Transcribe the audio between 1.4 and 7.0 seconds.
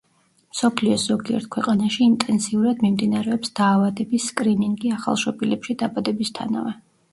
ქვეყანაში ინტენსიურად მიმდინარეობს დაავადების სკრინინგი ახალშობილებში დაბადებისთანავე.